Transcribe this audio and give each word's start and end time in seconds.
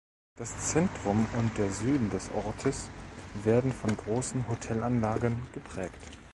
Das 0.35 0.71
Zentrum 0.71 1.27
und 1.37 1.55
der 1.59 1.69
Süden 1.71 2.09
des 2.09 2.31
Ortes 2.31 2.89
werden 3.43 3.71
von 3.71 3.95
großen 3.95 4.47
Hotelanlagen 4.47 5.43
geprägt. 5.53 6.17